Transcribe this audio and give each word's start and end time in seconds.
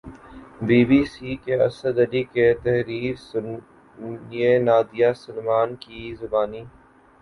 be 0.67 0.79
B 0.89 1.01
C 1.11 1.29
کے 1.43 1.53
اسد 1.67 1.95
علی 2.05 2.23
کی 2.33 2.45
تحریر 2.63 3.15
سنیے 3.27 4.51
نادیہ 4.67 5.09
سلیمان 5.23 5.69
کی 5.83 5.99
زبانی 6.21 6.63